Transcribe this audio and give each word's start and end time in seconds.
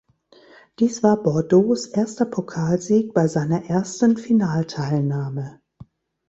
Dies 0.79 1.03
war 1.03 1.21
Bordeaux’ 1.21 1.75
erster 1.93 2.25
Pokalsieg 2.25 3.13
bei 3.13 3.27
seiner 3.27 3.65
ersten 3.65 4.17
Finalteilnahme. 4.17 5.61